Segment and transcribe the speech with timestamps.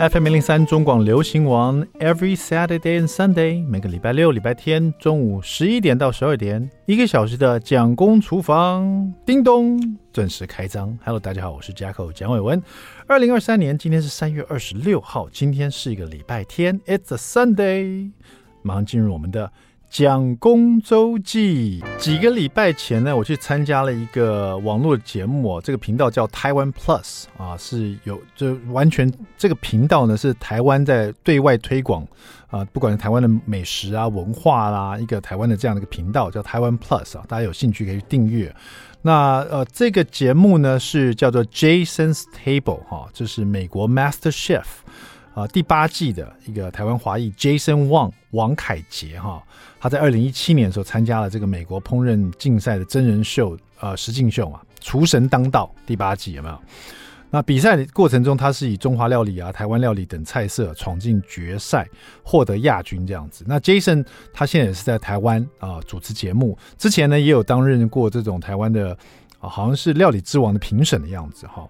[0.00, 10.96] FM 零零三中广流行王，Every Saturday and Sunday，每个礼拜六、礼拜天中午十一点到十二点，一个小时的蒋公厨房，叮咚，准时开张。
[11.04, 12.62] Hello，大家好，我是 Jacko 蒋伟文。
[13.08, 18.12] 二零二三年，今天是三月二十六号，今天是一个礼拜天，It's a Sunday。
[18.62, 19.50] 马上进入我们的。
[19.88, 21.82] 蒋公周记。
[21.98, 32.06] 几个礼拜前呢，我去参加了一个网络节目哦，这个频道叫台湾 Plus 啊，是有就完全这个频道呢是台湾在对外推广
[32.48, 38.54] 啊，不管是台湾的美食啊、文化啦、一个台湾的这样的一个频道叫台湾 Plus 啊，大家有兴趣可以去订阅。
[39.00, 44.64] 那呃，这个节目呢是叫做 Jason's Table 哈、啊，就是美国 Master Chef
[45.38, 49.42] 啊第八季的一个台湾华裔 Jason Wang 王凯杰哈。
[49.80, 56.58] 他在二零一七年的时候参加了这个美国烹饪竞赛的真人秀，呃，实境秀嘛，《厨神当道》第八季有没有？
[57.30, 61.86] 那比赛的过程中，他是以中华料理啊、台湾料理等菜色闯进决赛，
[62.24, 63.44] 获得亚军这样子。
[63.46, 68.96] 那 Jason 他现在也是在台湾啊、主持节目，之前呢也有担任过这种台湾的
[69.40, 71.68] 啊、好像是料理之王的评审的样子哈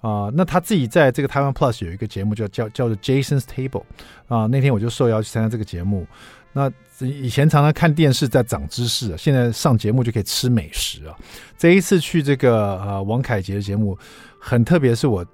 [0.00, 3.82] 啊、那他自己在这个台湾 Plus 有一个节目叫叫叫做 Jason's Table
[4.28, 6.06] 啊、那天我就受邀去参加这个节目。
[6.52, 11.14] 那以前常常看电视在长知识，现在上节目就可以吃美食啊！
[11.56, 13.96] 这一次去这个呃王凯杰的节目，
[14.40, 15.24] 很特别，是我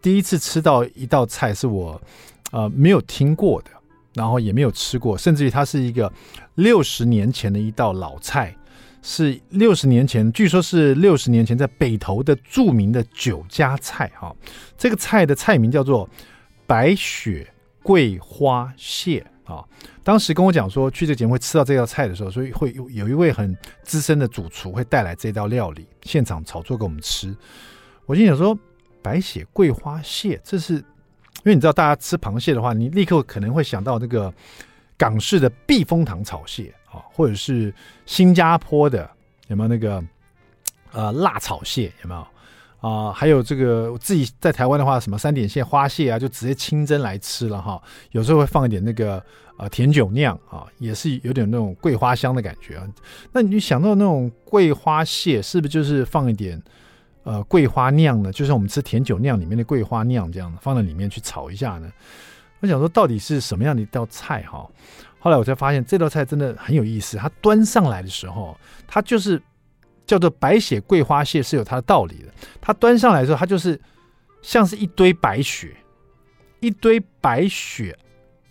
[0.00, 2.00] 第一次吃到一道菜是我
[2.50, 3.70] 呃没有听过的，
[4.14, 6.10] 然后也没有吃过，甚至于它是一个
[6.54, 8.56] 六十年前的一道老菜，
[9.02, 14.34] 是六十年前，据说是六十年前在北投的著名的酒家菜哈。
[14.76, 16.08] 这个菜的菜名叫做
[16.66, 17.46] 白雪
[17.82, 19.24] 桂花蟹。
[19.46, 19.64] 啊，
[20.02, 27.32] 当时跟我讲说去这个节目会吃到这道菜的时候，所以会有有一位很资深的主厨会带来这道料理，现场炒作给我们吃。
[28.06, 28.58] 我心想说，
[29.00, 30.82] 白雪桂花蟹，这是因
[31.44, 34.34] 为你知道，大家吃螃蟹的话，你立刻可能会想到那个
[34.98, 36.74] 港式的避风塘炒蟹
[37.10, 37.72] 或者是
[38.04, 39.08] 新加坡的
[39.48, 40.02] 有没有那个
[40.92, 42.26] 呃辣炒蟹有没有？
[42.78, 47.82] 啊、还有这个我自己在台湾的话，什么三点蟹、花蟹啊，就直接清蒸来吃了哈。
[48.12, 49.20] 有时候会放一点那个
[49.56, 52.86] 呃甜酒酿啊，也是有点那种桂花香的感觉啊。
[53.32, 56.62] 那你想到那种桂花蟹，是不是就是放一点
[57.24, 58.30] 呃桂花酿呢？
[58.30, 61.90] 就是我们吃甜酒酿里面的桂花酿这样放在里面去炒一下呢？
[62.60, 64.68] 我想说到底是什么样的一道菜哈？
[65.18, 67.16] 后来我才发现这道菜真的很有意思。
[67.16, 69.40] 它端上来的时候，它就是。
[70.06, 72.32] 叫做白雪桂花蟹是有它的道理的。
[72.60, 73.76] 它端上来的时候，它就是
[74.40, 75.76] 像是一堆白雪，
[76.60, 77.92] 一堆白雪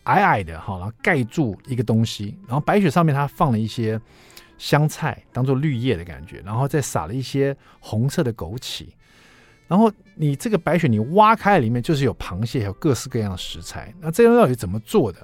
[0.04, 3.98] 矮矮的哈，然后盖住一个东西，然后白雪上面它放了一些
[4.58, 8.88] 香菜当做绿叶的感觉，然后再撒了一些红色的枸杞，
[9.68, 13.94] 然后你这个白雪你挖开里面就是有螃蟹，还有各式各样的食材。
[14.00, 15.20] 那这道料理怎么做的？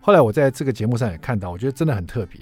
[0.00, 2.40] 后来我在这个节目上也看到，我觉得真的很特别。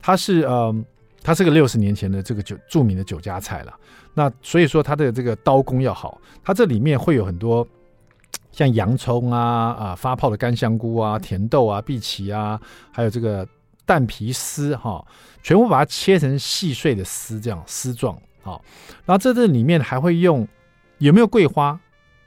[0.00, 0.84] 它是嗯。
[1.22, 3.74] 它是个六十年前的这个酒著名的酒家菜了，
[4.14, 7.68] 那所以说它的这个刀工要好，它这里面会有很多
[8.52, 9.40] 像洋葱啊
[9.78, 12.58] 啊发泡的干香菇啊甜豆啊碧琪啊，
[12.90, 13.46] 还有这个
[13.84, 15.04] 蛋皮丝哈，
[15.42, 18.56] 全部把它切成细碎的丝这样丝状啊，
[19.04, 20.48] 然后这这里面还会用
[21.00, 21.78] 有没有桂花？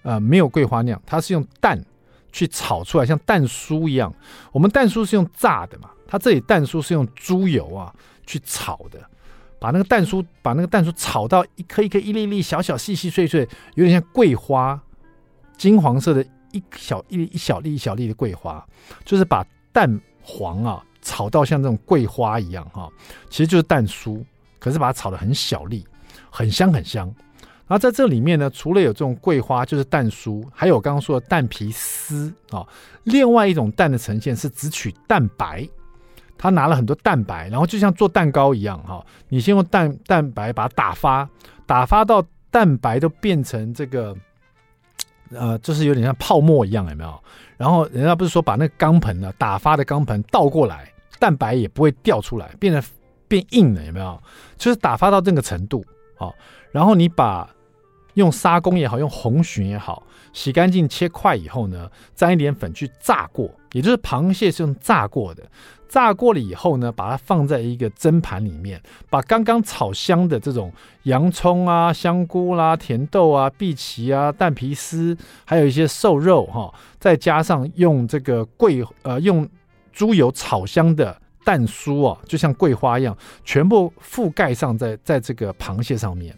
[0.04, 1.82] 呃，没有桂花酿，它是用蛋
[2.32, 4.14] 去炒出来，像蛋酥一样。
[4.52, 7.92] 我们蛋酥是用炸的嘛，它这里蛋酥是用猪油啊。
[8.26, 8.98] 去炒的，
[9.60, 13.42] 把那个蛋酥，把那个蛋酥炒到一颗一颗、一粒粒小小、细细碎碎，
[13.76, 14.82] 有点像桂花，
[15.58, 18.66] 金黄色的一小一一小粒一小粒的桂花，
[19.04, 22.90] 就是把蛋黄啊炒到像这种桂花一样哈，
[23.30, 24.24] 其实就是蛋酥，
[24.58, 25.86] 可是把它炒得很小粒，
[26.30, 27.14] 很香很香。
[27.74, 32.64] 然后在这里面呢，除了有这种桂花，就是蛋酥，还有我刚刚说的蛋皮丝啊，
[33.06, 35.68] 另外一种蛋的呈现是只取蛋白。
[36.38, 41.28] 他拿了很多蛋白，然后就像做蛋糕一样哈，你先用蛋蛋白把它打发，
[41.66, 44.16] 打发到蛋白都变成这个，
[45.32, 47.24] 呃，就是有点像泡沫一样，有没有？
[47.58, 52.84] 然后人家不是说把那个钢盆呢，打发的钢盆倒过来，蛋白也不会掉出来，变得
[53.28, 54.22] 变硬了，有没有？
[54.60, 55.84] 就是打发到这个程度
[56.20, 56.32] 啊，
[56.72, 57.50] 然后你把
[58.16, 65.44] 用砂锅也好，用红鲟也好，洗干净切块以后呢，沾一点粉去炸过，也就是螃蟹是用炸过的。
[65.90, 68.82] 炸过了以后呢，把它放在一个蒸盘里面，
[69.12, 70.74] 把刚刚炒香的这种
[71.04, 75.16] 洋葱啊、香菇啦、甜豆啊、碧琪啊、蛋皮丝，
[75.46, 79.48] 还有一些瘦肉哈，再加上用这个桂呃用
[79.92, 81.16] 猪油炒香的
[81.46, 86.36] 蛋酥啊，就像桂花一样，全部覆盖上在在这个螃蟹上面，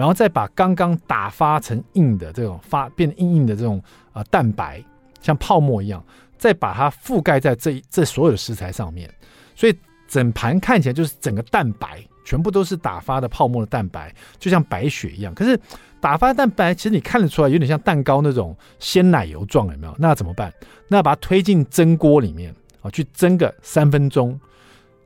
[0.00, 3.82] 然后再把刚刚打发成硬的这种发变硬硬的这种
[4.14, 4.82] 啊蛋白
[5.20, 6.02] 像泡沫一样，
[6.38, 9.12] 再把它覆盖在这这所有的食材上面，
[9.54, 9.76] 所以
[10.08, 15.34] 整盘看起来就是整个蛋白全部都是打发的泡沫的蛋白，就像白雪一样。
[15.34, 15.60] 可是
[16.00, 19.94] 打发蛋白其实你看得出来有点像蛋糕那种鲜奶油状，有没有？
[19.98, 20.50] 那怎么办？
[20.88, 24.40] 那把它推进蒸锅里面啊，去蒸个三分钟。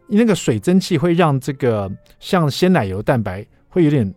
[0.06, 4.14] 那个水蒸气会让这个像鲜奶油蛋白会有点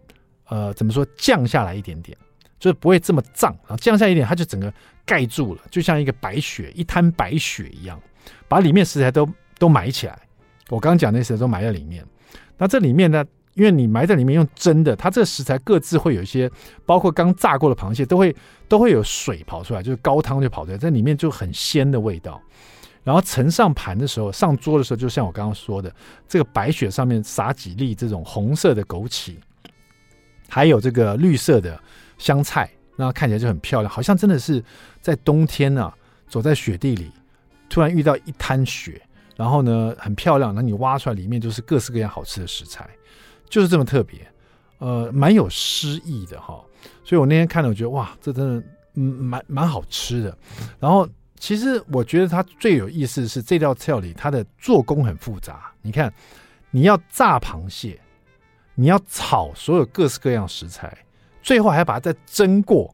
[0.49, 2.17] 呃怎么说降下来一点点，
[2.59, 4.73] 就是不会这么胀啊，降下一点它就整个
[5.05, 7.99] 盖住了，就像一个白雪一滩白雪一样，
[8.47, 9.27] 把里面食材都
[9.57, 10.19] 都埋起来。
[10.69, 12.05] 我刚刚讲那些都埋在里面。
[12.57, 13.23] 那这里面呢，
[13.53, 16.51] 因为你埋在里面用蒸的，它这个食材各自会有一些，
[16.85, 18.35] 包括刚炸过的螃蟹都会
[18.67, 22.41] 都会有水跑出来，就是高汤就跑出来，在里面就很鲜的味道。
[23.03, 25.89] 然后盛上盘的时候，上桌的时候，就像我刚刚说的，
[26.27, 29.35] 这个白雪上面撒几粒这种红色的枸杞，
[30.49, 31.79] 还有这个绿色的
[32.17, 34.63] 香菜，那看起来就很漂亮，好像真的是
[35.01, 35.93] 在冬天啊，
[36.27, 37.11] 走在雪地里，
[37.69, 39.01] 突然遇到一滩雪，
[39.35, 42.89] 然后呢很漂亮，那你挖出来里面就是各式各样好吃的食材，
[43.49, 44.19] 就是这么特别，
[44.79, 46.63] 呃，蛮有诗意的哈。
[47.03, 48.63] 所以我那天看了，我觉得哇，这真的
[48.93, 50.37] 蛮蛮好吃的，
[50.79, 51.07] 然后。
[51.39, 55.71] 其实我觉得它最有意思的是这道料理，它的做工很复杂。
[55.83, 56.11] 你看，
[56.71, 58.01] 你要炸螃蟹，
[58.79, 60.95] 你要炒所有各式各样食材，
[61.41, 62.93] 最后还要把它再蒸过。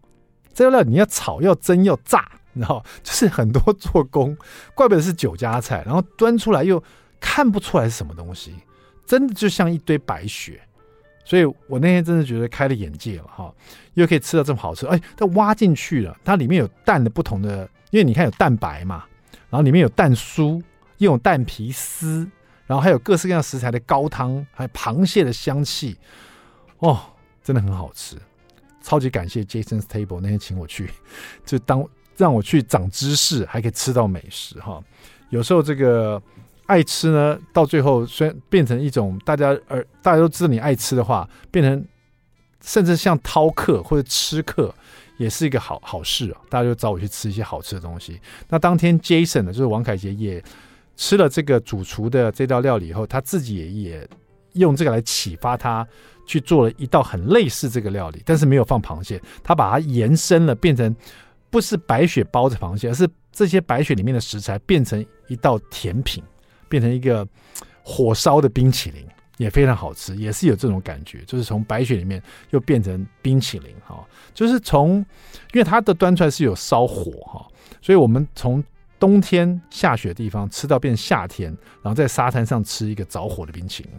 [0.53, 4.38] 这道料你要炒、要蒸、要炸，你知道，就是很多做工。
[4.74, 6.81] 怪不得是酒家菜，然后端出来又
[7.19, 8.56] 看不出来是什么东西，
[9.06, 10.62] 真的就像一堆白雪。
[11.25, 13.53] 所以我那天真的觉得开了眼界了哈，
[13.95, 14.88] 又可以吃到这么好吃。
[14.88, 17.69] 哎，它挖进去了，它里面有蛋的不同的。
[17.91, 19.03] 因为你看有蛋白嘛，
[19.50, 20.62] 然后里面有蛋酥，
[20.97, 22.27] 又有蛋皮丝，
[22.74, 25.96] 然后还有各式各样食材的高汤，还有螃蟹的香气，
[26.80, 27.00] 哦，
[27.44, 28.18] 真的很好吃，
[28.81, 30.90] 超级感谢 Jason's Table 那天请我去，
[31.46, 31.88] 就当
[32.18, 34.84] 让我去长知识，还可以吃到美食哈。
[35.30, 36.20] 有时候这个
[36.66, 41.86] 爱吃呢，到最后虽然变成一种大家而大家都知道你爱吃的话，变成
[42.64, 44.74] 甚至像饕客或者吃客。
[45.18, 46.42] 也是一个好好事啊！
[46.50, 48.19] 大家就找我去吃一些好吃的东西。
[48.50, 50.44] 那当天 Jason 呢，就是王凯杰也
[51.04, 54.10] 吃了这个主厨的这道料理以后，他自己也也
[54.54, 55.86] 用这个来启发他
[56.26, 60.96] 去做了一道很类似这个料理，但是没有放螃蟹，他把它延伸了，变成
[61.50, 66.24] 不是白雪包着螃蟹，而是这些白雪里面的食材变成一道甜品，
[66.70, 67.28] 变成一个
[67.84, 69.06] 火烧的冰淇淋。
[69.38, 72.22] 也非常好吃，也是有这种感觉，就是从白雪里面
[72.52, 75.00] 又变成冰淇淋哈，就是从，
[75.52, 77.46] 因为它的端出来是有烧火哈，
[77.82, 78.64] 所以我们从
[79.04, 81.50] 冬天下雪的地方吃到变夏天，
[81.82, 83.92] 然后在沙滩上吃一个着火的冰淇淋。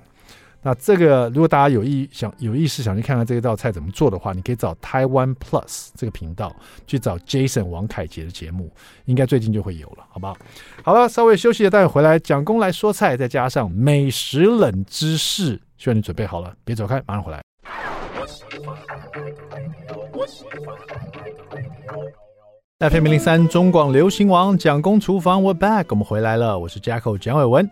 [0.62, 6.51] 那这个，如果大家有意想有意识想去看看这一道菜怎么做的话，你可以找台湾 Plus 这个频道
[6.87, 8.73] 去找 Jason 王凯杰的节目，
[9.05, 10.35] 应该最近就会有了，好不好？
[10.83, 17.43] 好了，稍微休息一下，待会回来蒋工来说菜，再加上美食冷知识，希望你准备好了，别走开，马上回来。
[22.90, 27.70] FM 零三中广流行王蒋公厨房，We're back，我们回来了，我是 Jacko 蒋伟文，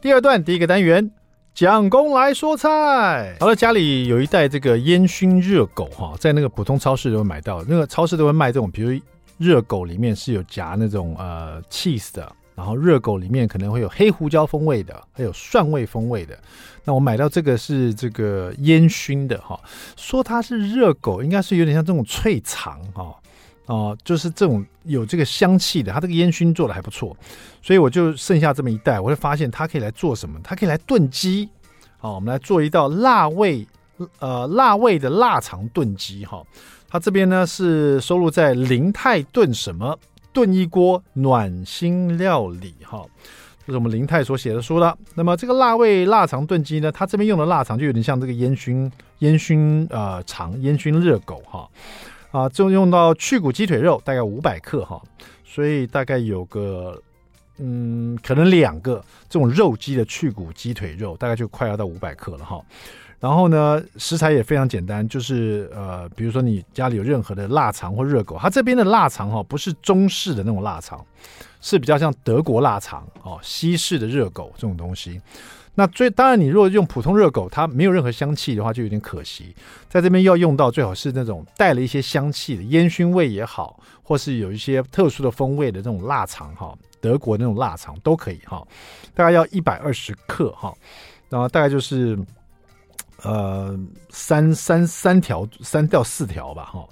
[0.00, 1.10] 第二段第一个单元。
[1.52, 8.96] 蒋公来说菜，好了，家里有一袋这个烟熏热狗哈，在那个普通超市都会买到，那个超市都会卖这种，比如
[9.36, 16.38] 热狗里面是有夹那种呃 cheese 的，然后热狗里面可能会有黑胡椒风味的，还有蒜味风味的。
[16.84, 19.58] 那我买到这个是这个烟熏的哈，
[19.96, 23.12] 说它是热狗，应该是有点像这种脆肠哈。
[23.66, 27.16] 哦、就是这种有这个香气的，它这个烟熏做的还不错，
[27.62, 30.38] 所以我就剩下这么一袋，我会发现它可以来做什么？
[30.42, 31.48] 它可以来炖鸡。
[31.98, 33.66] 好，我们来做一道辣味，
[34.18, 36.24] 呃，辣味的腊肠炖鸡。
[36.26, 36.44] 哈，
[36.90, 39.96] 它这边呢是收录在林泰炖什么
[40.32, 42.74] 炖一锅暖心料理。
[42.82, 43.06] 哈，
[43.64, 44.98] 这是我们林泰所写的书了。
[45.14, 48.90] 那么这个辣味腊肠炖鸡呢，它这边用的腊肠就有点像这个烟熏
[49.20, 51.40] 烟熏呃肠烟熏热狗。
[51.46, 51.68] 哈。
[52.32, 55.00] 啊，就用到去骨鸡腿肉，大概五百克哈，
[55.44, 57.00] 所以大概有个，
[57.58, 62.60] 嗯，可能两个这种肉鸡的去骨鸡腿肉，大概就快要到五百克了哈。
[63.20, 71.04] 然后呢，食材也非常简单，就是呃，比如说你家里有任何的腊肠或热狗，它这边的腊肠哈，不是中式的那种腊肠，
[71.60, 75.20] 是比较像德国腊肠哦，西式的热狗这种东西。
[75.74, 79.54] 那最当然，你如果用普通热狗，它没有任何香气的话，就有点可惜。
[79.88, 88.62] 在这边要用到最好是那种带了一些香气的烟熏味也好，或是有一些特殊的风味的这种腊肠哈，德国那种腊肠都可以哈。
[89.14, 90.74] 大概要一百二十克哈，
[91.30, 92.18] 然后大概就是
[93.22, 93.74] 呃
[94.10, 96.86] 三三三条三到四条吧哈。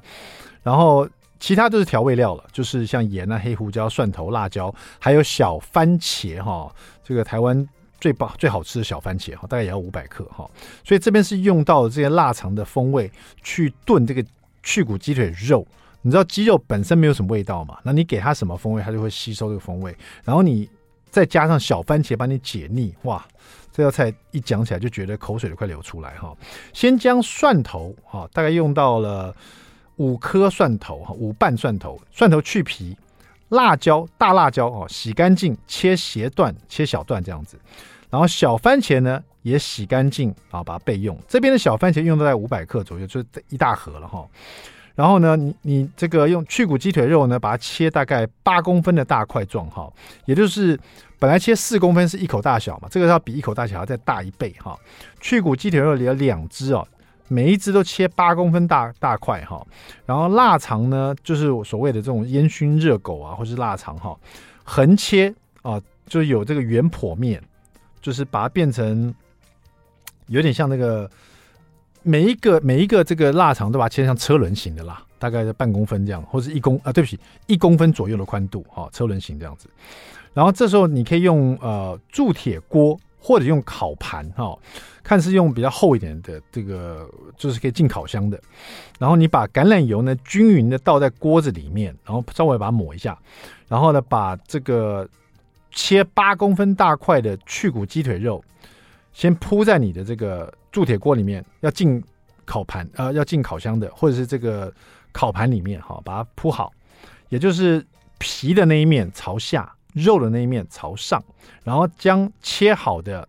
[0.63, 1.07] 然后
[1.39, 6.75] 其他都是调味料了，就是像盐啊、黑胡椒、蒜头、辣椒，还有小番茄哈。
[7.05, 7.67] 这个台湾
[8.01, 10.49] 最棒、最好吃的小番茄哈，大概也要五百克哈。
[10.85, 13.11] 所以这边是用到了这些腊肠的风味
[13.43, 14.25] 去炖这个
[14.63, 15.67] 去骨鸡腿肉。
[16.03, 17.79] 你知道鸡肉本身没有什么味道嘛？
[17.83, 19.95] 那你给它什么风味，它就会吸收这个风味。
[20.25, 20.69] 然后你
[21.11, 23.25] 再加上小番茄帮你解腻，哇！
[23.73, 26.37] 这道菜一讲起来就觉得口水都快流出来哈。
[26.73, 29.35] 先将蒜头哈，大概用到了。
[29.97, 32.97] 五颗蒜头哈，五瓣蒜头，蒜头去皮，
[33.51, 37.57] 辣椒大辣椒哦，洗干净，切斜段，切小段这样子。
[38.09, 41.17] 然后小番茄呢也洗干净啊，把它备用。
[41.29, 44.27] 这边的小番茄用到在五百克左右，就是一大盒了哈。
[44.97, 49.91] 然后呢，你你这个用去骨鸡腿肉呢，把它切大概八公分的大块状哈，
[50.25, 50.79] 也就是
[51.19, 54.77] 本来切四公分是一口大小嘛，这个要比一口大小要再大一倍哈。
[55.21, 56.87] 去骨鸡腿肉里有两只哦。
[57.33, 59.65] 每一只都切八公分大大块哈，
[60.05, 64.19] 然后腊肠呢，就是所谓的这种烟熏热狗啊，或是腊肠哈，
[64.65, 65.33] 横切
[65.63, 67.41] 啊，就有这个圆剖面，
[68.03, 69.15] 就是把它变成
[70.27, 71.09] 有点像那个
[72.03, 79.71] 每一个每一个这个腊肠都把它切成车轮形的啦，大概在半公分这样，或是一公啊，对不起，一公分左右的宽度哈，车轮形这样子。
[80.35, 82.99] 然后这时候你可以用呃铸铁锅。
[83.23, 84.59] 或者用烤盘哈，
[85.03, 88.41] 看是用比较厚一点的这个，就是可以进烤箱的。
[88.99, 93.19] 然后你把橄榄油呢均匀的倒在锅子里面，然后稍微把它抹一下，
[93.69, 95.09] 然后呢把这个
[95.71, 98.43] 切八公分大块的去骨鸡腿肉
[99.13, 102.03] 先铺在你的这个铸铁锅里面，要进
[102.45, 104.73] 烤盘呃要进烤箱的，或者是这个
[105.13, 106.73] 烤盘里面哈，把它铺好，
[107.29, 107.85] 也就是
[108.19, 109.73] 皮的那一面朝下。
[109.93, 111.21] 肉的那一面朝上，
[111.65, 113.29] 然后将切好的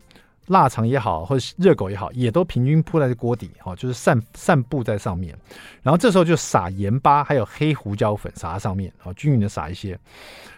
[0.51, 5.36] 腊肠也好，或者热狗也好，也都平均铺在这锅底，哈，就是散散布在上面。
[5.81, 9.98] 然后这时候就撒盐巴，还有黑胡椒粉撒在上面，啊，均匀的撒一些，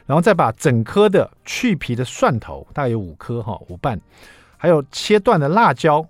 [0.05, 3.99] 然后再把整颗的去皮的蒜头，大概有五颗，哈，五瓣，
[4.57, 6.05] 还有切断的辣椒。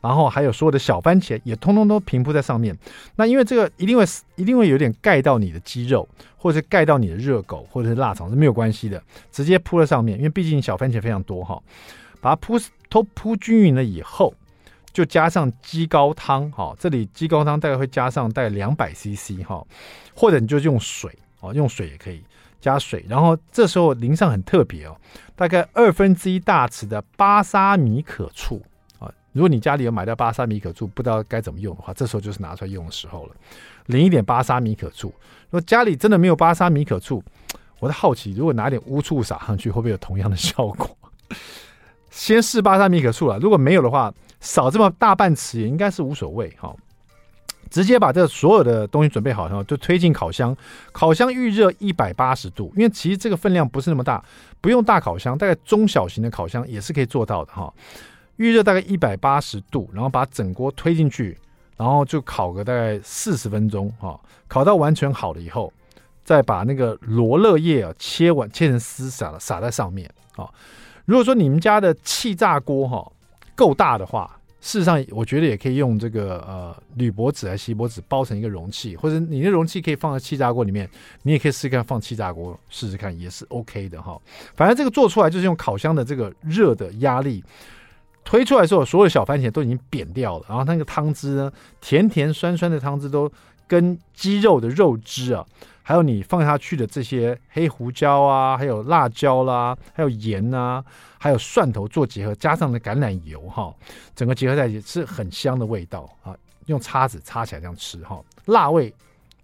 [0.00, 2.74] 然后还有所有的小番茄也通通都平铺在上面。
[3.16, 4.04] 那因为这个一定会
[4.36, 10.16] 一定会有点盖到你的鸡肉，或者是盖到你的热狗，或者是腊肠是没有关系的，直接铺在上面。
[10.16, 11.60] 因为毕竟小番茄非常多哈，
[12.20, 12.56] 把它铺
[12.88, 14.34] 都铺均匀了以后，
[14.92, 16.74] 就加上鸡高汤哈。
[16.78, 19.64] 这里鸡高汤大概会加上大概两百 CC 哈，
[20.14, 22.22] 或者你就用水哦，用水也可以
[22.60, 23.04] 加水。
[23.08, 24.96] 然后这时候淋上很特别哦，
[25.36, 28.62] 大概二分之一大匙的巴沙米可醋。
[28.98, 33.36] 啊如果你家里有买到巴沙米可醋，不知道该怎么用的话，这时候就是拿出来用的时候了。
[33.86, 35.08] 淋一点巴沙米可醋。
[35.50, 37.22] 如果家里真的没有巴沙米可醋，
[37.78, 40.96] 我在好奇，如果拿点乌醋撒上去，会不会有同样的效果？
[42.18, 46.74] 先试巴沙米可醋了，如果没有的话，少这么大半匙也应该是无所谓哈。
[47.70, 50.54] 直接把这所有的东西准备好，然后就推进烤箱。
[50.90, 54.20] 烤箱预热一百八十度，因为其实这个分量不是那么大，
[54.60, 57.72] 不用大烤箱，大概中小型的烤箱也是可以做到的哈。
[58.34, 61.38] 预热大概一百八十度，然后把整锅推进去，
[61.76, 65.72] 然后就烤个大概四十分钟哈，烤到完全好了以后，
[66.24, 70.48] 再把那个罗勒叶啊切完切成丝撒了撒在上面啊。
[71.08, 73.10] 如果说你们家的气炸锅哈
[73.54, 80.86] 够大的话，事实上我觉得也可以用这个呃铝箔纸还是锡箔纸包成一个容器，或者你的容器可以放在气炸锅里面，
[81.22, 84.20] 你也可以试试看放气炸锅试试看也是 OK 的哈。
[84.54, 87.42] 反正这个做出来就是用烤箱的这个热的压力。
[88.22, 91.50] 推出来的时候，所有小番茄都已经扁掉了，然后那个汤汁呢，
[91.80, 93.32] 甜甜酸酸的汤汁都
[93.66, 95.42] 跟鸡肉的肉汁啊，
[95.88, 100.84] 还有你放下去的这些黑胡椒啊，还有辣椒啦，还有盐啊，
[101.16, 103.74] 还有蒜头做结合，加上的橄榄油哈，
[104.14, 106.36] 整个结合在一起是很香的味道啊。
[106.66, 108.94] 用叉子叉起来这样吃哈，辣味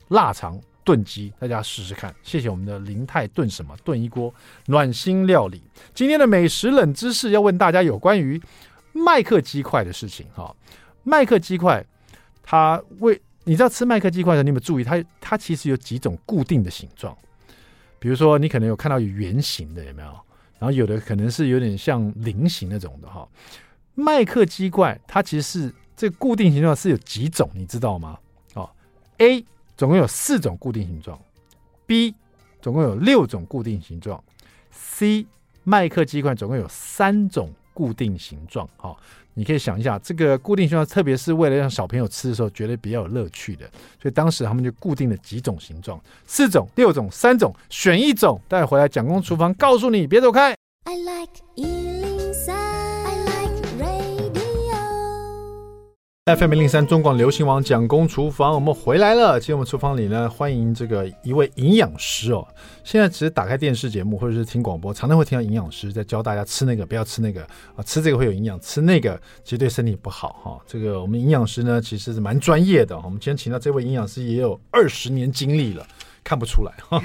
[0.08, 2.14] 腊肠炖鸡，大家试试看。
[2.22, 4.30] 谢谢我们的林泰炖什么炖一锅
[4.66, 5.62] 暖心料理。
[5.94, 8.38] 今天的美食冷知识要问大家有关于。
[8.92, 10.54] 麦克鸡块的事情哈，
[11.04, 11.84] 麦克鸡块，
[12.42, 15.04] 它为你知道吃麦克鸡块的时候，你有没有注意它？
[15.20, 17.16] 它其实有几种固定的形状，
[17.98, 20.08] 比如说你可能有看到有圆形的，有没有？
[20.58, 23.28] 然后有的可能是有点像菱形那种的哈。
[23.94, 28.18] 麦克鸡块它其实是这固定形状是有几种，你知道吗？
[28.54, 28.68] 哦
[29.18, 29.44] ，A
[29.76, 31.20] 总共有四种固定形状
[31.86, 32.14] ，B
[32.62, 34.22] 总共有六种固定形状
[34.70, 35.26] ，C
[35.62, 37.52] 麦克鸡块总共有三种。
[37.74, 38.96] 固定形状，好，
[39.34, 43.66] 你可以想一下，这个固定形状，特别是为了让小朋友吃的时候觉得比较有乐趣的，
[44.00, 50.54] 所以当时他们就固定了几种形状，四种、六种、三种，选一种，带回来蒋公厨房告诉你，别走开。
[50.84, 51.83] I like
[56.26, 59.38] FM 零零三中广流行网蒋公厨房，我们回来了。
[59.38, 62.48] 今天我们厨房里呢，欢迎这个一位营养师哦。
[62.82, 67.42] 现在其实打开电视节目或者是听广播，常常会听到营养师在教大家吃那个，不要吃那个
[67.76, 70.58] 啊，吃这个会有营养，吃那个其实对身体不好哈。
[70.66, 72.96] 这个我们营养师呢，其实是蛮专业的。
[72.96, 75.86] 我们今天请到这位营养师也有二十年经历了。
[76.24, 77.00] 看不出来哈，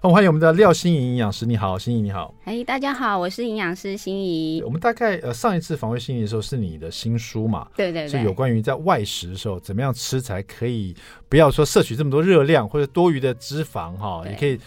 [0.00, 4.62] 我 欢迎我们的廖心怡营养师，你好，心怡你好，哎，大家好，我是营养师心怡。
[4.64, 7.68] 我们大概呃上一次访问心怡的时候是你的新书嘛？
[7.76, 10.96] 对对对，是有关于在外食的时候怎么样吃才可以
[11.28, 14.58] 不要说摄取这么多热量或者多余的脂肪哈，也可以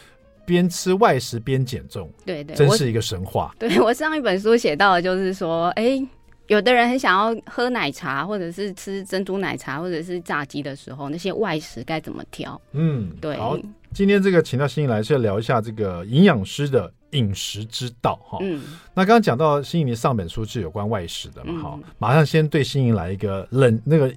[0.46, 2.08] 边吃外食边减重。
[2.24, 3.51] 对对，真是一个神话。
[3.56, 6.08] 我对我上一本书写到的就是说，哎。
[6.48, 12.60] 有的人很想要喝奶茶，或者是吃珍珠奶茶，或者是炸鸡的时候，那些外食该怎么挑？
[12.72, 13.38] 嗯，对。
[13.38, 13.58] 好，
[13.94, 18.38] 今天这个请到新颖来是要聊一下这个营养师的饮食之道哈。
[18.42, 18.62] 嗯。
[18.94, 21.62] 那刚刚讲到新颖的上本书是有关外食的嘛？
[21.62, 24.13] 哈、嗯，马上先对新颖来一个冷那个。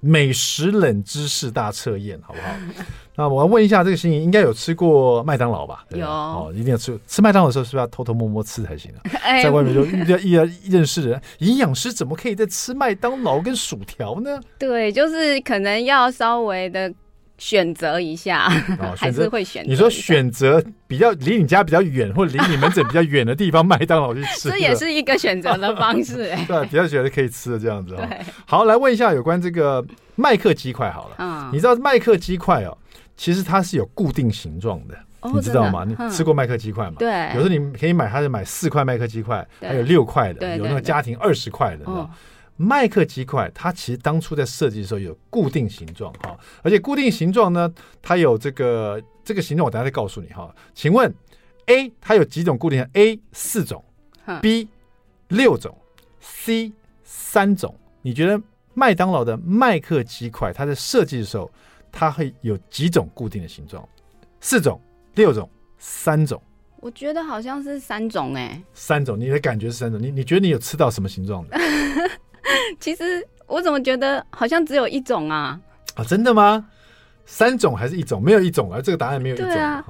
[0.00, 2.48] 美食冷知识大测验，好不好？
[3.16, 5.84] 那我要问一下，这个心仪应该有吃过麦当劳吧？
[5.90, 6.98] 有哦，一定要吃。
[7.06, 9.00] 吃麦当劳的时候，是不是要偷偷摸摸吃才行啊？
[9.42, 14.38] 在外面就遇到一认识的人，营养师怎么可以在吃麦当劳跟薯条呢？
[14.58, 16.92] 对，就是可能要稍微的。
[17.38, 18.46] 选择一下，
[18.78, 19.70] 哦、 还是会选择。
[19.70, 26.22] 你说选择比较离你家比较远，或者离你门诊比较远的地方，麦当劳去吃，这也是一个选择的方式。
[26.32, 27.94] 哎，对，比较觉得可以吃的这样子。
[27.94, 28.06] 对，
[28.46, 31.16] 好，来问一下有关这个麦克鸡块好了。
[31.18, 32.76] 嗯，你知道麦克鸡块哦，
[33.16, 35.84] 其实它是有固定形状的，哦、你知道吗？
[35.84, 36.94] 你吃过麦克鸡块吗？
[36.98, 41.84] 对，有时候你可以买，它是买四块麦克鸡块，还有六块的，有那个家庭二十块的。
[42.56, 50.54] 麦克鸡块，它其实当初在设计的时候有固定形状哈，而且固定形状呢，它有这个这个形状，我等下再告诉你哈。
[50.74, 51.14] 请问
[51.66, 53.84] A 它有几种固定？A 四种
[54.40, 54.68] ，B
[55.28, 55.76] 六种
[56.20, 56.72] ，C
[57.04, 57.74] 三种。
[58.02, 58.40] 你觉得
[58.72, 61.50] 麦当劳的麦克鸡块，它在设计的时候，
[61.90, 63.86] 它会有几种固定的形状？
[64.40, 64.80] 四种、
[65.14, 66.40] 六种、三种？
[66.80, 68.62] 我觉得好像是三种哎、欸。
[68.72, 70.00] 三种，你的感觉是三种？
[70.00, 71.58] 你你觉得你有吃到什么形状的？
[72.80, 75.58] 其实我怎么觉得好像只有一种啊？
[75.94, 76.66] 啊，真的吗？
[77.24, 78.22] 三种还是一种？
[78.22, 79.48] 没有一种啊，这个答案没有一种。
[79.50, 79.84] 啊，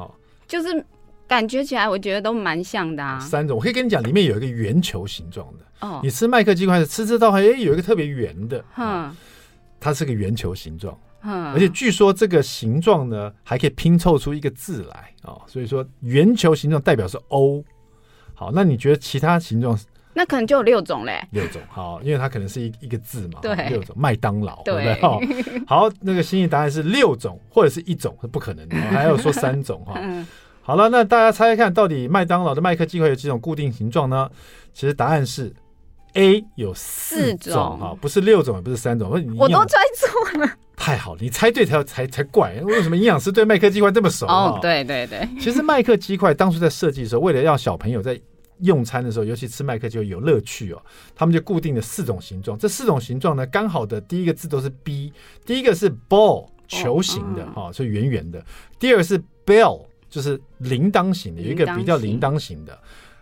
[0.47, 0.85] 就是
[1.29, 3.19] 感觉起来，我觉得都蛮像的啊。
[3.21, 5.87] 三种，我可以跟你讲，里面有一个圆球形状的。
[5.87, 9.15] 哦，你吃麦克鸡块吃吃到，哎，有一个特别圆的，嗯，
[9.79, 17.63] 它是个圆球形状，嗯，而且据说这个形状呢，还可以拼凑出一个字来啊，所以说圆球形状代表是 O。
[18.33, 19.79] 好，那你觉得其他形状？
[20.19, 24.99] 那可能就有六种嘞，六种好，因为它可能是一一个字嘛，对，六种麦当劳，对不对？
[25.03, 25.21] 好，
[25.67, 30.01] 好，那个心意答案是六种或者是一种是不可能的， 还要说三种哈。
[30.63, 34.31] 好了，那大家猜猜看，到底麦当劳的麦克鸡块有几种固定形状呢？
[34.73, 35.53] 其实答案是
[36.15, 39.11] A 有四种哈，不是六种，也不是三种。
[39.37, 42.55] 我都猜错了，太好了，你猜对才才才怪。
[42.63, 44.27] 为什么营养师对麦克鸡块这么熟？
[44.27, 48.19] 哦，对对对，其实麦克鸡块当初在设计的时候，为了让小朋友在
[48.61, 50.83] 用餐的时候，尤其吃麦克就有乐趣哦。
[51.15, 55.13] 他们就固定了四种形状，这四种形状呢，刚好的第一个字都是 B。
[55.45, 58.45] 第一个是 ball 球形的哈，是圆圆的。
[58.79, 62.79] 第二个是 bell 就是铃铛形的，有一个比较铃铛形的，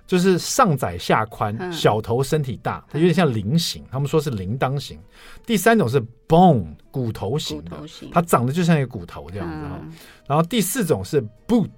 [0.07, 3.85] 就是上窄下宽，小头身体大，它有点像菱形。
[3.91, 4.99] 他们说是铃铛形。
[5.45, 7.77] 第三种是 bone 骨头型的，
[8.13, 9.81] 它长得就像一个骨头这样子哈。
[10.29, 11.69] 然后第四种是 boot。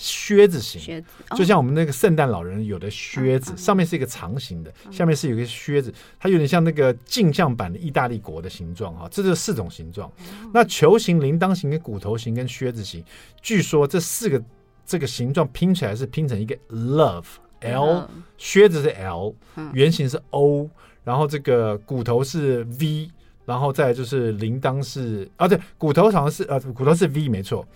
[0.00, 9.06] 靴子型，靴子就像我们那个圣诞老人有的靴子，上面是一个长形的，下面是有一个靴子，它有点像那个镜像版的意大利国的形状哈。
[9.10, 10.10] 这是四种形状。
[10.54, 13.04] 那球形、铃铛形、跟骨头形跟靴子形，
[13.42, 14.42] 据说这四个
[14.86, 17.26] 这个形状拼起来是拼成一个 love
[17.60, 18.08] L，
[18.38, 19.34] 靴子是 L，
[19.74, 20.70] 圆形是 O，
[21.04, 23.10] 然后这个骨头是 V，
[23.44, 27.66] 然后再就是铃铛是啊，对，骨头好像是呃，骨头是 V 没错。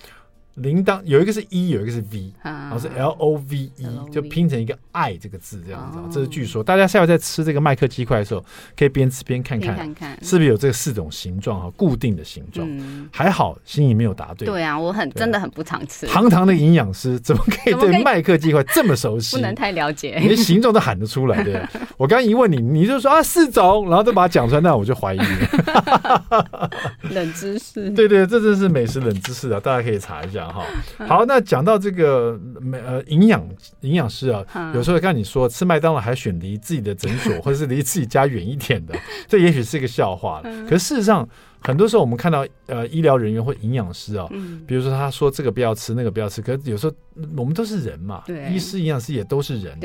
[0.54, 5.98] 铃铛有一个是 E，有一个是 V，然后是 L O V E，就拼成一个爱这个字这样子。
[6.12, 8.44] 这是据说，大家下午在吃这个麦克鸡块的时候，
[8.76, 12.68] 可以边吃边看看，看看是不是有这四种形状哈，固定的形状。
[13.10, 14.46] 还好心仪没有答对。
[14.46, 16.06] 对啊，我很真的很不常吃。
[16.06, 19.36] 堂堂的营养师怎么可以对麦克鸡块这么熟悉？
[19.36, 21.42] 不能太了解，连形状都喊得出来。
[21.42, 21.60] 对，
[21.98, 26.70] 我刚刚一问你，你就说啊四种，然后都把它讲出来，那我就怀疑了。
[27.10, 27.90] 冷知识。
[27.90, 29.58] 对对，这真是美食冷知识啊！
[29.58, 30.43] 大家可以查一下。
[30.52, 30.66] 好，
[31.06, 33.46] 好，那讲到这个美呃营养
[33.80, 38.94] 营养师啊，有时候看你说吃麦当劳还选离自己的诊所 或者是离自己家远一点的，
[39.28, 40.42] 这也许是一个笑话。
[40.68, 41.28] 可是事实上，
[41.60, 44.26] 很多时候我们看到呃医疗人员或营养师啊，
[44.66, 46.94] 比如说他说这个不要吃，那个不要吃，可是有时候
[47.36, 49.78] 我们都是人嘛，医师营养师也都是人，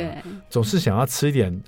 [0.50, 1.62] 总是想要吃一点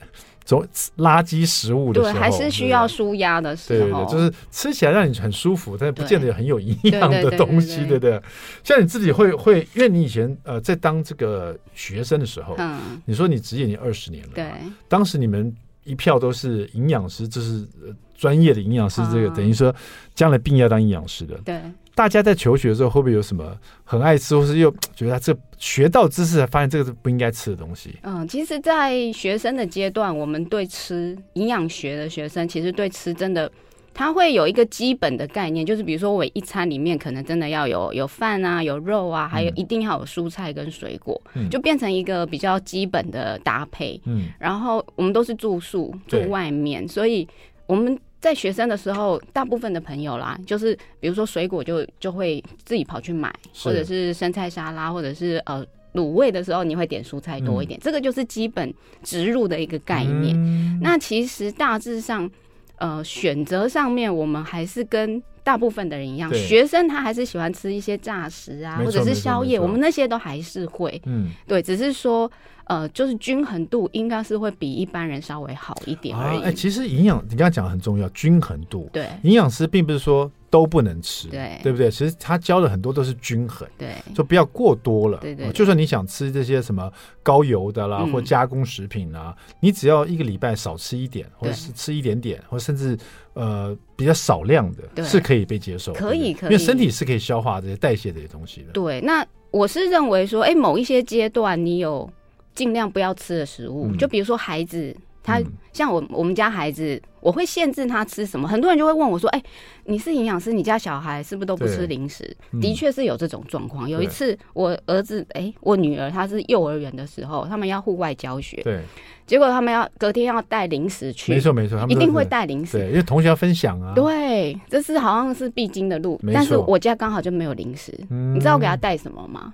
[0.46, 0.66] 种
[0.98, 8.22] 垃圾食物的时候，对，还是需要舒压的时候，对对对，就是吃起来让你很舒服，但不见得很有营养的东西，对不对？
[8.64, 14.46] 像你自己会会，因为你以前呃在当这个学生的时候，嗯，你说你职业已经二十年了，对，
[14.88, 17.68] 当时你们一票都是营养师，就是
[18.16, 19.74] 专业的营养师，这个等于说
[20.14, 21.62] 将来毕业要当营养师的，对。
[21.94, 27.96] 大家在求学的时候会不会有什么很爱吃，或是又觉得这学到知识才发现这个是不应该吃的东西？
[28.04, 33.52] 嗯，其实，在学生的阶段，我们对吃营养学的学生，其实对吃真的
[33.94, 44.00] 他会有一个基本的概念，就是比如说我一餐里面可能真的要有有饭啊，有肉啊，还有一定要有蔬菜跟水果，嗯，就变成一个比较基本的搭配。
[44.06, 47.28] 嗯，然后我们都是住宿住外面，所以
[47.68, 48.00] 我们。
[48.22, 60.36] 在学生的时候，大部分的朋友啦，就是比如说水果就就会自己跑去买，或者是生菜沙拉，或者是呃卤味的时候，你会点蔬菜多一点，嗯、这个就是基本植入的一个概念。
[60.38, 62.30] 嗯、那其实大致上，
[62.78, 72.32] 呃，选择上面我们还是跟大部分的人一样，学生他还是喜欢吃一些炸食啊，或者是宵夜，我们那些都还是会，嗯，对，只是说。
[72.66, 76.38] 呃，就是均衡度应该是会比一般人稍微好一点而已。
[76.38, 78.90] 哎、啊欸，其实营养你刚刚讲的很重要，均衡度。
[78.94, 81.92] 对，营养师并不是说都不能吃，对，对不对？
[81.92, 85.18] 其实他教的很多都是均衡，对，就不要过多了。
[85.18, 86.92] 对对，对，就算你想吃这些什么
[87.24, 92.98] 高油的啦，嗯、或加工食品啊，你只要一个礼拜少吃一点，或者是吃一点点，或甚至
[93.34, 95.94] 呃比较少量的，是可以被接受。
[95.94, 98.72] 可以，可以，因为身体是可以消化这些代谢这些东西的。
[98.74, 102.10] 对，那我是认为说，哎、欸，某一些阶段你有。
[102.54, 108.48] 尽量不要吃的食物，嗯、就比如说孩子，他、嗯、像我我们家孩子，我会限制他吃什么。
[108.48, 109.46] 很多人就会问我说：“哎、欸，
[109.86, 113.90] 你是营养师，你家小孩是不是都不吃零食？”的确是有这种状况。
[113.90, 118.82] 有一次，我儿子哎、欸，我女儿她是幼儿园的时候，他们要户外教学，对，
[119.26, 123.94] 结果他们要隔天要带零食去，没错没错，他们一定会带零食，对，因为同学要分享啊。
[123.96, 127.98] 对，这是好像是必经的路，但是我家刚好就没有零食。
[128.10, 129.54] 嗯、你知道我给他带什么吗？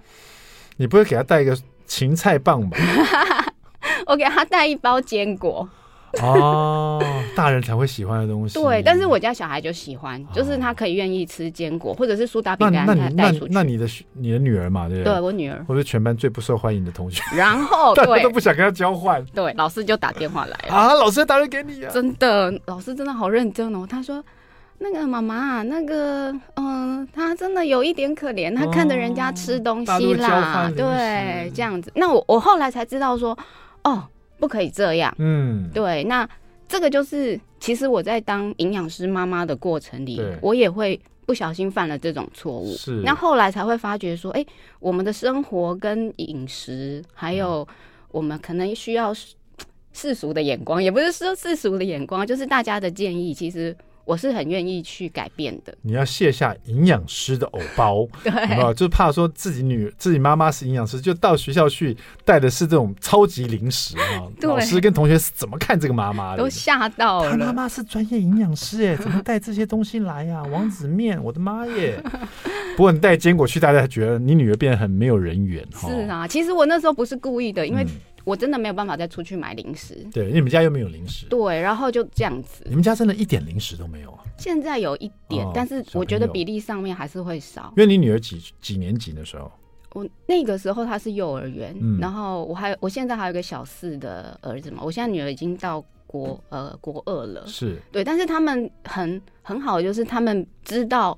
[0.77, 1.55] 你不会给他带一个？
[1.87, 2.77] 芹菜棒吧，
[4.05, 5.67] 我给他带一包坚果
[6.21, 7.01] 哦，
[7.35, 8.59] 大人才会喜欢的东西。
[8.59, 13.53] 对，但是我家小孩就喜欢，就是他可以愿意吃坚果，或者是苏打饼干，他带出去。
[13.53, 15.13] 那你的你的女儿嘛，对不对？
[15.13, 17.21] 对我女儿，我是全班最不受欢迎的同学。
[17.35, 24.23] 然后 大家都不想跟他交换，对，老师就打电话来了啊，老师打电话给你啊，真的，老师真的好认真哦，他说。
[24.79, 31.91] 那个妈妈，那个，嗯、呃，他真的有一点可怜，他看着人家吃东西啦，哦、对，这样子。
[31.95, 33.35] 那我我后来才知道说，
[33.83, 34.03] 哦，
[34.39, 36.03] 不可以这样，嗯，对。
[36.03, 36.29] 那
[36.67, 42.71] 这个就是，其实我在当营养师妈妈的过程里，我也会不小心犯了这种错误。
[42.75, 43.01] 是。
[43.03, 44.47] 那后来才会发觉说，哎、欸，
[44.79, 47.67] 我们的生活跟饮食，还有
[48.11, 49.11] 我们可能需要
[49.91, 53.75] 世俗的眼光，也不是说世俗的眼光，就是大家的建议，其实。
[54.07, 55.75] 我是很愿意去改变的。
[55.81, 64.23] 你要卸下营养师的偶包， 对，就怕说自己女、自己妈妈是营养师，就到学校去带的是这种超级零食啊。
[64.39, 66.37] 对，老师跟同学是怎么看这个妈妈的？
[66.37, 67.31] 都吓到了。
[67.31, 70.43] 他妈妈是专业营养师哎， 怎么带这些东西来呀、啊？
[70.49, 72.01] 王子面，我的妈耶！
[72.77, 75.61] 不过你带坚果去，大家觉得你女儿变得很没有人缘。
[75.75, 77.85] 是啊，其实我那时候不是故意的，因为。
[78.27, 80.05] 我真的没有办法再出去买零食。
[80.11, 81.25] 对，你们家又没有零食。
[81.27, 82.61] 对，然后就这样子。
[82.65, 84.19] 你们家真的一点零食都没有啊？
[84.37, 87.73] 现在有一点，哦、但是我觉得比例上面还是会少。
[87.77, 89.49] 因为你女儿几几年级的时候？
[89.93, 94.81] 我那个时候她是幼儿园，嗯、然后我还我现在还有一个小四的儿子嘛。
[94.83, 101.17] 我现在女儿已经到国呃国二了，是对，但是他们很很好，就是他们知道。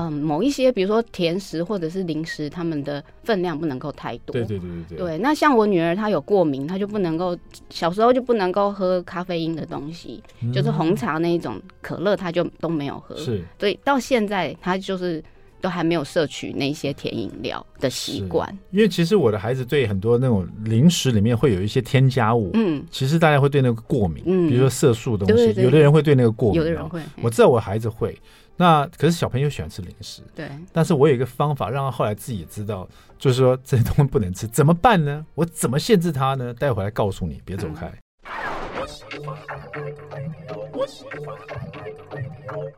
[0.00, 4.32] 嗯，某一些比如说甜食或者是零食，他们的分量不能够太多。
[4.32, 4.98] 对对对对对。
[4.98, 7.36] 对，那像我女儿她有过敏，她就不能够
[7.68, 13.16] 小时候就不能够喝咖啡因的东西，嗯、就是红茶那一种可乐，她就都没有喝。
[13.16, 13.42] 是。
[13.58, 15.20] 所以到现在她就是
[15.60, 18.48] 都还没有摄取那些甜饮料的习惯。
[18.70, 27.00] 因为其实我的孩子对很多那种零食里面会有一些添加物，嗯，其实大家会对那个过敏，嗯，比如说色素的东西，对对对，有的人会对那个过敏，有的人会。
[27.22, 28.18] 我知道我孩子会。
[28.60, 30.48] 那可是小朋友喜欢吃零食，对。
[30.72, 35.24] 但是我有一个方法，让他后来自己也知道，就是说这些东西不能吃，怎么办呢？
[35.36, 36.52] 我怎么限制他呢？
[36.52, 37.86] 待会来告诉你，别走开。
[42.50, 42.72] 嗯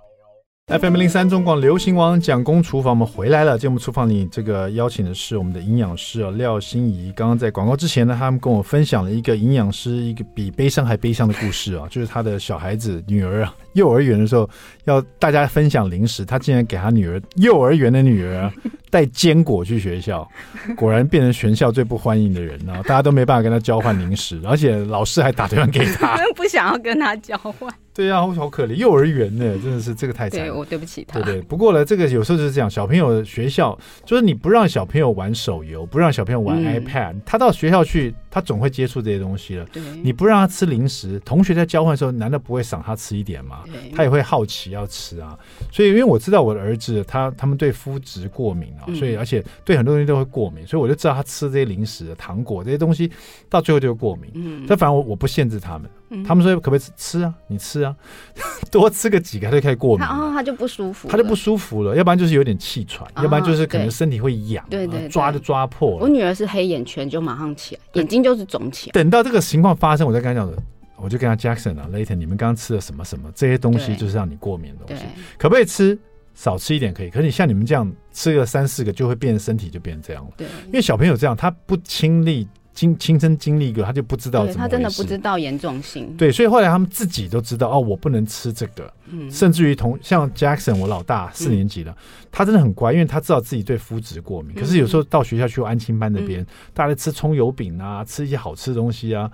[0.67, 3.59] FM 零三中广流行网蒋公厨房，我们回来了。
[3.59, 7.13] 节目厨房里，这个邀请的是我们的营养师啊，廖心怡。
[7.17, 14.49] 刚刚在广告之前呢，他们跟我分享了一个营养师一个比悲伤还悲伤的故事啊，就是他的小孩子女儿啊，幼儿园的时候
[14.85, 18.51] 要大家分享零食，他竟然给他女儿幼儿园的女儿
[18.91, 20.29] 带坚果去学校，
[20.77, 22.83] 果然变成全校最不欢迎的人了！
[22.83, 27.73] 大家都没办法跟他交换零食，而且老师还打电话给他，不想要跟他交换。
[27.93, 31.21] 对啊，好可怜，幼儿园呢，真的是这个太惨我对不起他。
[31.21, 39.67] 对对，不过呢，这个有时候就是这样，小朋友学校就是你不让小朋友玩手游，不让小朋友玩 iPad，、嗯、他到学校去，他总会接触这些东西了。
[39.73, 43.60] 对，你不让他吃零食，同学在交换的时候，难道不会赏他吃一点吗？
[43.67, 45.39] 对，他也会好奇要吃啊。
[45.73, 53.11] 所以，因为我知道我的儿子他他们对麸质过敏啊，所以而且对很多东西都会过敏，所以我就知道他吃这些零食、糖果这些东西，
[53.49, 54.31] 到最后就会过敏。
[54.35, 55.91] 嗯，但反正我我不限制他们。
[56.27, 56.91] 他们说可不可以吃？
[56.97, 57.95] 吃啊，你吃啊，
[58.69, 61.95] 多吃个几个他就开始过敏，哦，他就不舒服，他就不舒服了。
[61.95, 65.97] 要不然就是有点气喘，要不然就是可能身体会痒，对对，抓就抓破了。
[65.99, 68.93] 我女儿是黑眼圈就马上起来，眼睛就是肿起来。
[68.93, 70.61] 等到这个情况发生，我再跟他讲的，
[71.03, 75.05] 我就跟他 Jackson 啊，Later，你们刚刚吃了什么什么这些东西，就是让你过敏的东西，
[75.39, 75.99] 可不可以吃？
[76.35, 80.31] 少吃一点可以，可是你像你们这样吃个三四个，就会变身体就变成这样了。
[80.37, 82.49] 对，因为小朋友这样，他不亲历。
[82.73, 84.61] 经亲身经历过，他就不知道怎么。
[84.61, 86.17] 他真的不知道严重性。
[86.17, 88.91] 对，所以后来他们自己都知道哦，我不能吃这个。
[89.11, 94.61] 嗯，甚至于同像 Jackson，我老大四年级了，嗯，他真的很乖，因为他知道自己对麸质过敏，嗯。
[94.61, 99.29] 可是有时候到学校去安亲班那边，嗯，大家吃葱油饼啊，吃一些好吃的东西啊，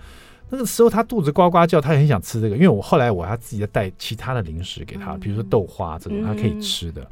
[0.48, 2.56] 那个时候他肚子呱呱叫，他也很想吃这个。
[2.56, 7.06] 因为我后来我还自己在带其他的零食给他，嗯，比如说豆花这种他可以吃的。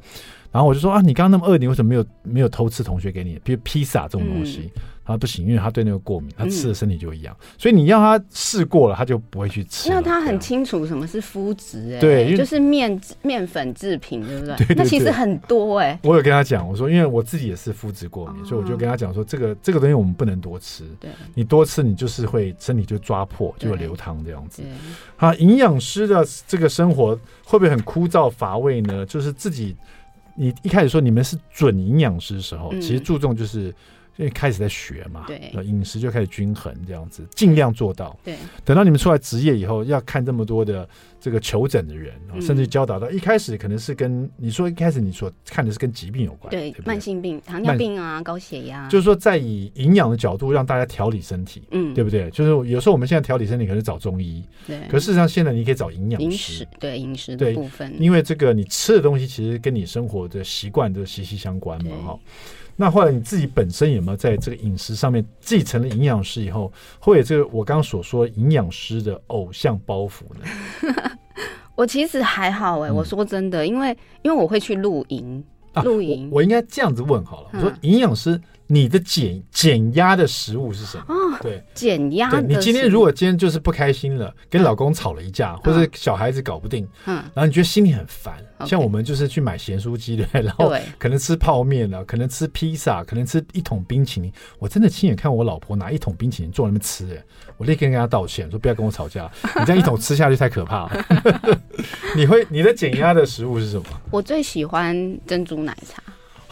[0.53, 4.71] 然后我就说啊，你刚刚那么饿，你为什么没有没有偷吃同学给你，比如披萨这种东西？
[4.75, 9.91] 嗯他不行，因为他对那个过敏，他吃了身体就一样，嗯，所以你要他试过了，他就不会去吃。
[9.91, 14.57] 那他很清楚什么是麸质，哎，对，就是面面粉制品，对不对？
[14.67, 15.99] 对，那其实很多哎。
[16.03, 20.85] 我有跟他讲，我说因为我自己也是麸质过敏，哦，所以我就跟他讲说，这个这个东西我们不能多吃。
[20.99, 24.63] 对，你多吃你就是会身体就抓破，就会流汤这样子。
[25.17, 27.15] 好，营养师的这个生活
[27.45, 29.05] 会不会很枯燥乏味呢？
[29.05, 29.77] 就是自己，
[30.35, 33.75] 你一开始说你们是准营养师的时候，嗯，其实注重就是。
[34.17, 38.17] 因为开始在学嘛，对，饮食就开始均衡这样子，尽量做到。
[38.25, 40.89] 对，等到你们出来职业以后，要看这么多的
[41.21, 46.87] 这个求诊的人，嗯、甚至教导到一开始可能是跟你说，一开始你所看的是跟疾病有关，对，对对？
[46.87, 52.31] 慢性病、糖尿病啊、高血压，就是说在以营养的角度让大家调理身体，嗯，对不对？
[52.31, 62.19] 就是有时候我们现在调理身体可能找中医，对，可事实上现在你可以找营养师，饮食对饮食的部分，因为这个你吃的东西其实跟你生活的习惯都息息相关嘛，哈。
[62.77, 71.11] 那后来你自己本身有没有在这个饮食上面继承了营养师以后，会有这个我刚刚所说营养师的偶像包袱呢？
[71.77, 75.45] 我其实还好哎、欸，我说真的，因为因为我会去露营，
[75.85, 78.41] 露营、啊，我，我应该这样子问好了，我说营养师。
[78.67, 81.05] 你的减减压的食物是什么？
[81.09, 82.31] 哦，对，减压。
[82.31, 88.35] 对，你今天如果今天就是不开心了，跟老公吵了一架，或者小孩子搞不定，嗯，然后你觉得心里很烦，
[88.67, 94.33] 像我们就是去买咸酥鸡对，然后可能吃泡面了，可能吃披萨，可能吃一桶冰淇淋。
[94.59, 97.23] 我真的亲眼看我老婆拿一桶冰淇淋坐在那边吃，哎，
[97.59, 101.07] 我立刻跟她道歉，说不要跟我吵架， 你这样一桶吃下去太可怕了。
[102.17, 103.85] 你会你的减压的食物是什么？
[104.11, 106.03] 我最喜欢珍珠奶茶。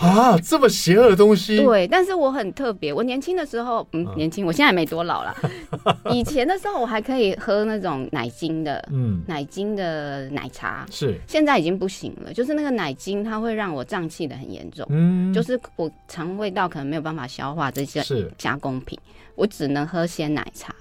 [0.02, 1.56] 啊，这么邪恶的东西！
[1.56, 2.92] 对，但是我很特别。
[2.92, 5.34] 我年轻的时候，嗯，年轻，我现在也没多老了。
[6.10, 10.84] 以前的时候，我还可以喝那种奶精的，嗯，奶精的奶茶。
[10.90, 12.32] 是，现在已经不行了。
[12.32, 14.84] 就是那个奶精，它会让我胀气的很严重。
[14.90, 18.02] 嗯，就是我肠胃道可能没有办法消化这些
[18.36, 18.98] 加工品，
[19.36, 20.74] 我只能喝鲜奶茶。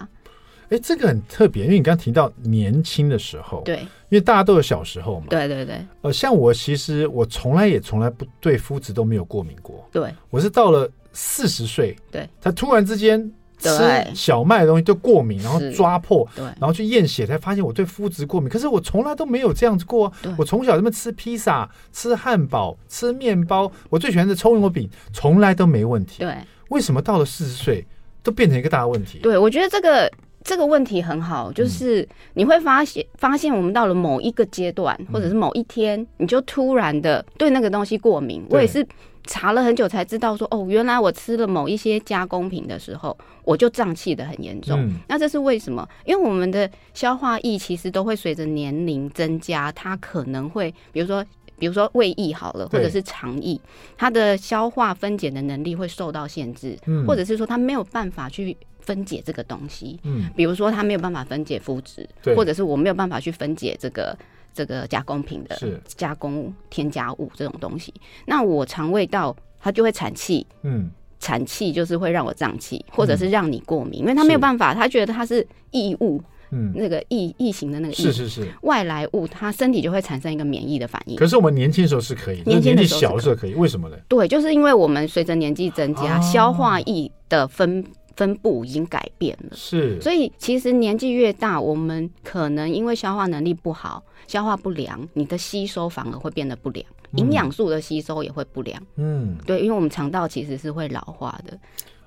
[0.71, 5.85] 哎，这个很特别，因为你刚刚提到年轻的时候，对，因为大家都有小时候嘛，对对对。
[6.01, 13.21] 呃，像我其实我从来也从来不对麸质都没有过敏过，对，我是到了四十岁，对，才突然之间
[13.57, 13.69] 吃
[14.15, 18.49] 小麦的东西就过敏，然后抓破，对，然后去验血才发现我对麸质过敏。
[18.49, 26.19] 可是我从来都没有这样子过，我从小这么吃披萨、吃汉堡、吃面包，我最喜欢的葱油饼，从来都没问题。
[26.19, 26.33] 对，
[26.69, 27.85] 为什么到了四十岁
[28.23, 29.19] 都变成一个大问题？
[29.19, 30.09] 对，我觉得这个。
[30.43, 38.43] 这个问题很好，就是你会发现，发现我们到了某一个阶段，或者是某一天，你就突然的对那个东西过敏。
[38.49, 38.85] 我也是
[39.25, 44.91] 查了很久才知道说，哦，原来我吃了某一些加工品的时候，我就胀气的很严重。
[45.07, 45.87] 那这是为什么？
[46.05, 51.23] 因为我们的消化液其实都会随着年龄增加，它可能会，比如说，
[51.59, 53.61] 比如说胃液好了，或者是肠液，
[53.95, 56.75] 它的消化分解的能力会受到限制，
[57.05, 58.57] 或者是说它没有办法去。
[58.81, 64.17] 分解这个东西，嗯，比如说它没有办法分解肤质，或者是我没有办法去分解这个
[64.53, 65.79] 这个加工品的是。
[65.87, 67.93] 加工添加物这种东西。
[68.25, 70.89] 那我肠胃道它就会产气，嗯，
[71.19, 76.21] 产气就是会让我胀气，或者是让你过敏，因为它没有办法，他觉得它是异物。
[76.53, 78.45] 嗯，那个异异形的那个是是是。
[78.63, 81.15] 外来物，它身体就会产生一个免疫的反应。
[81.15, 83.95] 可是我们年轻时候是可以，年纪小的时候可以，为什么呢？
[84.09, 87.81] 对，就是因为我们随着年纪增加，啊、消化液的分
[88.15, 89.55] 分布已经改变了。
[89.55, 98.81] 是，所以其实年纪越大，我们可能因为消化能力不好，消化不良，你的吸收反而会变得不良，营养素的吸收也会不良。
[98.95, 101.57] 嗯，对，因为我们肠道其实是会老化的。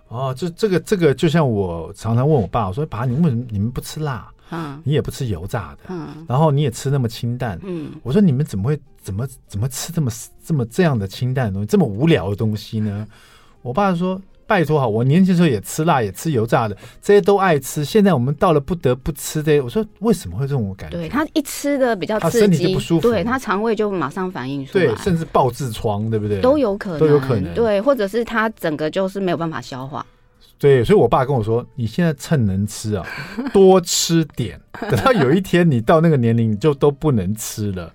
[0.09, 4.31] 哦，这这个这个，就像我常常问我爸，我说爸，你为什么你们不吃辣？
[4.51, 10.11] 嗯，你也不吃油炸的，嗯，然后你也吃那么清淡，嗯，我说你们怎么会怎么怎么吃这么
[10.45, 13.09] 这么这样的清淡的东西，这么无聊的东西呢？
[13.63, 17.85] 我爸说：“拜托哈，我年轻时候也吃辣，也吃油炸的，这些都爱吃。
[17.85, 20.97] 现在我们到了不得不吃这些，我说为什么会这种感觉？
[20.97, 26.41] 对他一吃的比较刺激，他身体就不舒服，对他肠胃就马上反应出来，对，甚至爆痔疮，对不对？
[26.41, 30.05] 都有可能，都有可能，对，或者是他整个就是没有办法消化。”
[30.57, 33.05] 对，所以我爸跟我说：“你现在趁能吃啊，
[33.53, 34.59] 多吃点。
[34.81, 37.93] 等到有一天你到那个年龄，你就都不能吃了。”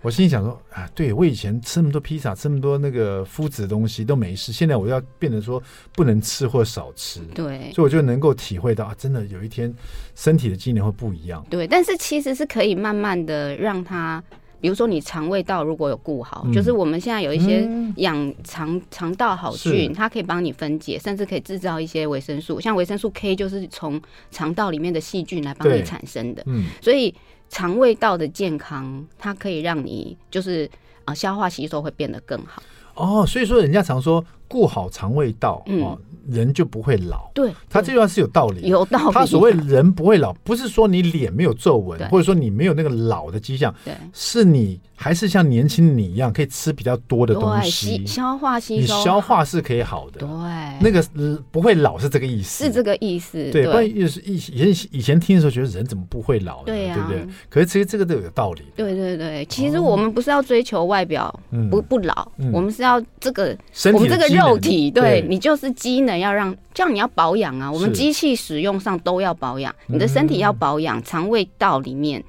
[0.00, 9.74] 我心里想说：“啊，对我以前吃那么多披萨，吃那么多那个麸质的东西都没事，现在我要变得说不能吃或少吃。”对，所以我就能够体会到啊，真的有一天
[10.14, 11.44] 身体的机能会不一样。
[11.50, 14.22] 对，但是其实是可以慢慢的让它。
[14.60, 26.42] 比如说，你肠胃道如果有顾好，嗯，就是我们现在有一些养肠肠道好菌，它可以帮你分解，甚至可以制造一些维生素，像维生素 K 就是从肠道里面的细菌来帮你产生的。
[26.46, 27.14] 嗯，所以
[27.48, 30.66] 肠胃道的健康，它可以让你就是
[31.04, 32.62] 啊、呃、消化吸收会变得更好。
[32.94, 35.82] 哦，所以说人家常说顾好肠胃道，嗯。
[35.82, 35.98] 哦
[36.30, 39.14] 人就不会老，对，他这句话是有道理，有道理。
[39.14, 50.28] 他所谓人不会老， 不是说你脸没有皱纹，或者说你没有那个老的迹象，对，是你还是像年轻你一样可以吃比较多的东西，消化吸收，你消化是可以好的，对，
[50.82, 51.02] 那个
[51.50, 53.64] 不会老是这个意思，是这个意思，对。
[53.64, 56.64] 不然以以前以前听的时候觉得人怎么不会老呢？
[56.66, 57.26] 对不对？
[57.48, 59.46] 可是其实这个都有道理，对对对。
[59.46, 61.34] 其实我们不是要追求外表
[61.70, 63.56] 不不老，我们是要这个
[63.94, 66.94] 我们这个肉体，对你就是机能要让这样。
[66.94, 72.22] 你要保养啊，我们机器使用上都要保养，你的身体要保养，肠胃道里面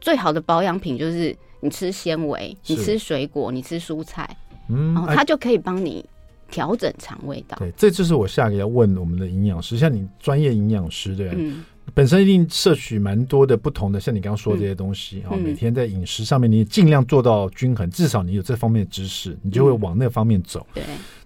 [0.00, 4.36] 最好的保养品就是你吃纤维，你吃水果，你吃蔬菜，
[4.68, 6.04] 嗯，然后它就可以帮你
[6.50, 7.56] 调整肠胃道。
[7.58, 11.64] 对，这就是我下个要问我们的营养师，像你专业营养师对，嗯，
[11.94, 20.66] 本身一定摄取蛮多的不同的，像你刚刚说的这些东西，啊，每天在饮食上面你也尽量做到均衡，至少你有这方面的知识，你就会往那方面走。
[20.74, 20.82] 对，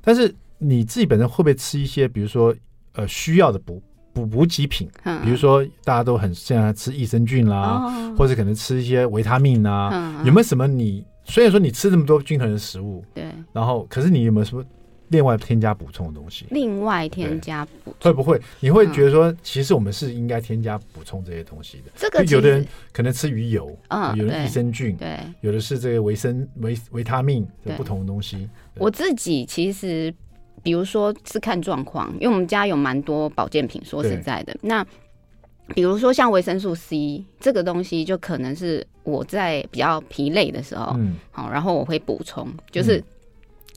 [0.08, 2.54] 但是你自己本身会不会吃一些，比如说？
[2.94, 3.80] 呃，需要的补
[4.12, 4.88] 补补给品，
[5.22, 11.04] 比如说大家都很现在吃益生菌啦，哦、或者可能吃一些维他命啊，嗯、有没有什么你？
[11.22, 14.64] 虽然说你吃这么多均衡的食物，对，然后可是你有没有什么
[15.08, 16.46] 另外添加补充的东西？
[16.50, 18.40] 另外添加补会不会？
[18.60, 21.92] 你会觉得说，其实我们是应该添加补充这些东西的？
[21.96, 28.48] 这个有的人可能吃鱼油，嗯，有的益生菌，对，有的是这个维生维维他命的不同的东西。
[28.74, 30.14] 我自己其实。
[30.60, 33.80] 比如说是看状况，因为我们家有蛮多保健品。
[33.84, 34.84] 说实在的，那
[35.68, 43.02] 比如说像维生素 C 这个东西，就可能是我在比较疲累的时候，嗯，好，然后我会补充，就是。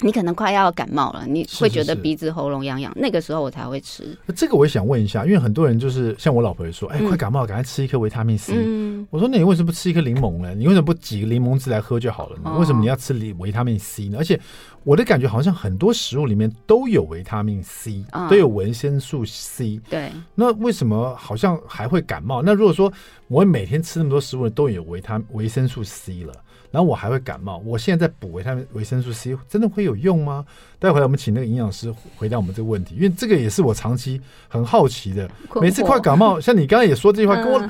[0.02, 4.18] 你可能快要感冒了，你会觉得鼻子喉咙痒痒，那个时候我才会吃。
[4.36, 8.54] 这个我也想问一下，因为很多人就是像我老婆也说，哎、欸，快感冒了，赶快吃一颗维他命 C。
[8.56, 10.54] 嗯、我说，那你为什么不吃一颗柠檬呢？
[10.56, 12.44] 你为什么不挤个柠檬汁来喝就好了呢？
[12.46, 14.18] 哦、为什么你要吃维他命 C 呢？
[14.18, 14.40] 而且
[14.84, 19.80] 我的感觉好像很多食物里面都有维他命 C，、哦、都有维生素 C。
[19.90, 22.42] 对，那为什么好像还会感冒？
[22.42, 22.92] 那如果说
[23.28, 26.34] 我每天吃那么多食物都有维他维生素 C 了？
[26.72, 30.46] 然后我还会感冒，我现在在补维他命维生素 C，真的会有用吗？
[30.80, 35.30] 待会儿我们请那个营养师回答我们这个问题，因为这个也是我长期很好奇的。
[35.62, 37.70] 每次快感冒，像你刚刚也说这句话，跟我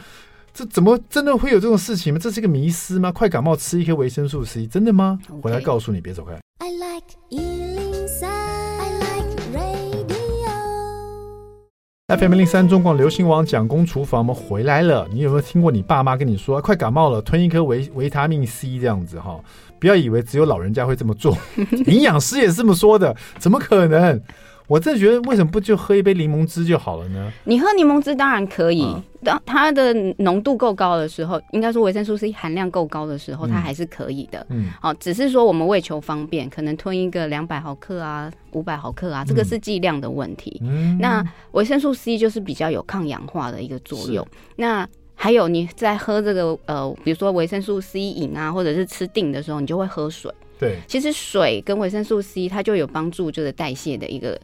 [0.54, 2.20] 这怎么真的会有这种事情吗？
[2.22, 3.12] 这是一个迷思吗？
[3.12, 5.18] 快感冒吃一颗维生素 C，真的吗？
[5.42, 6.34] 回来告诉你，别走开。
[6.60, 7.06] I like
[12.08, 15.08] FM 零三中广流行网蒋公厨房，我们回来了。
[15.14, 19.40] 你有没有听过你爸妈跟你说，快感冒了，吞一颗维维他命 C 这样子哈？
[19.80, 21.38] 不要以为只有老人家会这么做，
[21.88, 24.22] 营养师也是这么说的，怎么可能？
[24.72, 27.30] 我真的觉得，为什么不就喝一杯柠檬汁就好了呢？
[27.44, 28.88] 你喝柠檬汁当然可以，
[29.22, 34.48] 当、嗯、它的浓度够高的时候，应该说维生素 C 含量够高的时候，它还是可以的。
[34.50, 40.62] 嗯，好，只是说我们为求方便，可能吞一个两百毫克啊，五百毫克啊，这个是剂量的问题。
[40.64, 41.22] 嗯，那
[41.52, 44.26] 维生素 C 就是比较有抗氧化的一个作用。
[44.56, 50.32] 那还有你在喝这个呃，比如说维生素 C 饮啊，或者是吃定的时候，你就会喝水。
[50.58, 54.40] 对，其实水跟维生素 C 它就有帮助，就是代谢的一个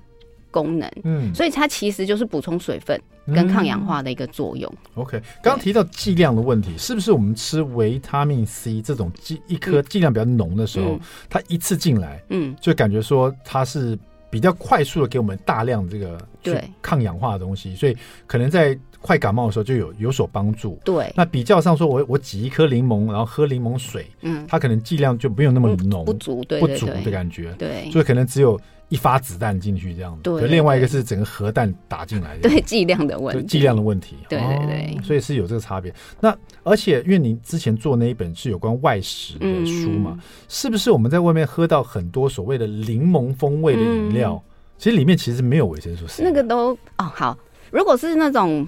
[0.52, 0.92] 功能。
[1.04, 4.72] 嗯，所以它其实就是补充水分跟抗氧化的一个作用。
[4.96, 13.98] 嗯、OK，刚刚提到剂量的问题，是不是我们吃维他命 C 这种剂一颗剂量比较浓的时候，嗯、它一次进来，嗯，就感觉说它是
[14.30, 17.96] 比较快速的给我们大量这个对抗氧化的东西，所以
[18.26, 18.78] 可能在。
[19.00, 20.78] 快感冒的时候就有有所帮助。
[20.84, 28.60] 对，那比较上说，我我挤一颗柠檬，然后喝柠檬水，嗯，它可能剂量就没有那么浓，不足，对，不足的感觉，对，所以可能只有
[28.90, 30.22] 一发子弹进去这样子。
[30.24, 35.94] 对，另外一个是整个核弹打进来的，对，剂量的问题，剂量的问题，对对对，所以是有这个差别。
[36.20, 40.18] 那而且因为您之前做那一本是有关外食的书嘛，
[40.48, 44.42] 是不是我们在外面喝到很多所谓的柠檬风味的饮料，
[44.78, 46.24] 其实里面其实没有维生素 C？
[46.24, 47.38] 那个都哦好，
[47.72, 48.68] 如果是那种。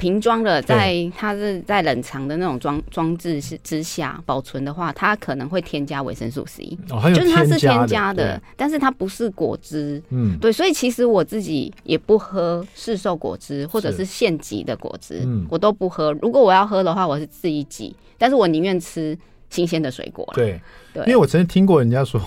[0.00, 16.12] 瓶装的，在它是在冷藏的那种装装置是之下保存的话，它可能会添加维生素 C，哦，就是它是添加的，但是它不是果汁，嗯，对，所以其实我自己也不喝市售果汁或者是现挤的果汁，嗯，我都不喝。
[16.14, 19.16] 如果我要喝的话，我是自己挤，但是我宁愿吃
[19.50, 20.26] 新鲜的水果。
[20.34, 20.58] 对，
[20.94, 22.20] 对，因为我曾经听过人家说。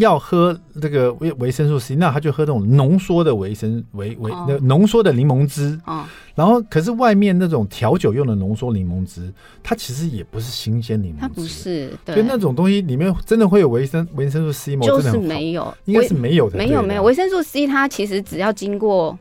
[0.00, 5.78] 要喝这个维维生素 C，那他就喝这种浓缩的维生维维那浓缩的柠檬汁。
[5.86, 6.04] 哦。
[6.34, 9.32] 然后，可是外面那种调酒用的浓缩柠檬汁，
[9.62, 11.20] 它其实也不是新鲜柠檬汁。
[11.20, 11.92] 它不是。
[12.04, 12.14] 对。
[12.14, 14.86] 所以那种东西里面真的会有维生维生素 C 吗？
[14.86, 16.56] 就是没有，应该是没有的。
[16.56, 19.18] 没有没有，维生素 C 它其实只要经过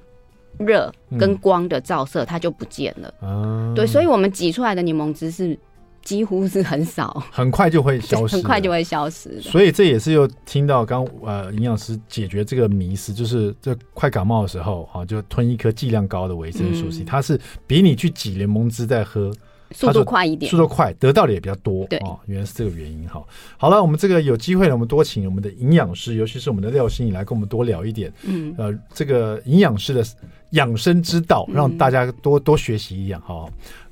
[0.57, 3.13] 热跟光的照射，它就不见了。
[3.21, 3.73] 嗯。
[3.75, 5.59] 对，所以我们挤出来的柠檬汁是。
[6.01, 9.39] 几乎是很少，很快就会消失，很快就会消失。
[9.41, 19.31] 所以这也是又听到刚呃营养师解决这个迷思，就是这快感冒的时候啊，就吞一颗剂量高的维生素 C，嗯、它是比你去挤柠檬汁再喝
[19.71, 21.85] 速度快一点，速度快得到的也比较多。
[21.85, 23.07] 对啊，原来是这个原因。
[23.07, 23.23] 哈，
[23.57, 28.11] 好了，我们这个有机会呢，我们多请我们的营养师，尤其是我们的廖心怡来跟我们多聊一点。
[28.23, 30.03] 嗯，呃，这个营养师的
[30.51, 33.21] 养生之道，让大家多多学习一样。
[33.21, 33.47] 好。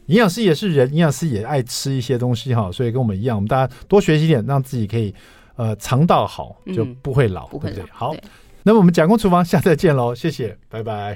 [0.08, 5.14] 营养师也是人，营养师也爱吃一些东西哈，所以跟我们一样，我们大家多学习一点，让自己可以
[5.55, 7.86] 呃肠道好，就不会老，嗯、对不对？
[7.91, 8.16] 好，
[8.64, 11.16] 那么我们蒋公厨房下次再见喽，谢谢，拜拜。